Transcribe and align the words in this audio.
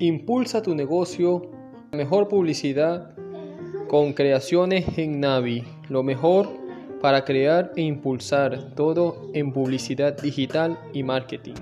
Impulsa 0.00 0.62
tu 0.62 0.76
negocio, 0.76 1.50
mejor 1.90 2.28
publicidad 2.28 3.16
con 3.88 4.12
creaciones 4.12 4.96
en 4.96 5.18
Navi, 5.18 5.64
lo 5.88 6.04
mejor 6.04 6.48
para 7.00 7.24
crear 7.24 7.72
e 7.74 7.82
impulsar 7.82 8.76
todo 8.76 9.28
en 9.34 9.52
publicidad 9.52 10.16
digital 10.22 10.78
y 10.92 11.02
marketing. 11.02 11.54